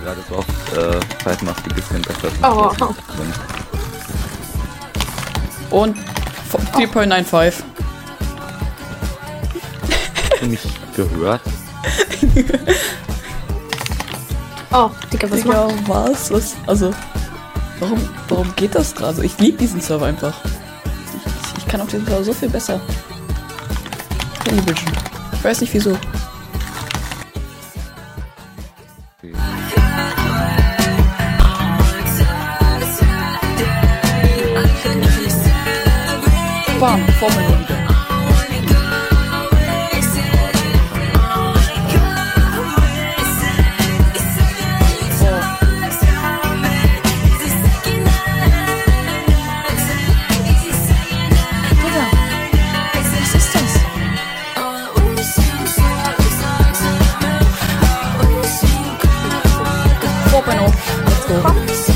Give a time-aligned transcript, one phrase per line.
[0.00, 2.28] gerade so oft äh, Zeitmaske ein bisschen besser.
[2.42, 2.72] Oh.
[5.70, 5.96] Und
[6.74, 7.54] 3.95.
[10.30, 10.60] Hast du mich
[10.96, 11.40] gehört?
[14.76, 16.32] Oh, Digga, was Digga, was?
[16.32, 16.56] Was?
[16.66, 16.92] Also,
[17.78, 19.24] warum, warum geht das gerade?
[19.24, 20.34] Ich liebe diesen Server einfach.
[20.44, 22.80] Ich, ich, ich kann auf diesem Server so viel besser.
[24.42, 24.92] Television.
[25.32, 25.96] Ich weiß nicht wieso.
[29.24, 29.54] Exactly.
[36.80, 37.83] Bam, Formel wieder.
[61.26, 61.93] Francisco.